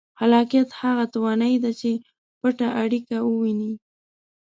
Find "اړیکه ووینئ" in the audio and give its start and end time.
2.83-3.73